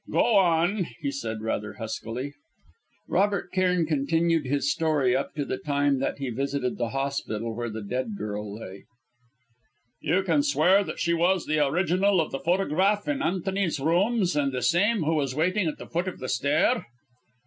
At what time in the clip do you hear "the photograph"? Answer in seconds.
12.31-13.07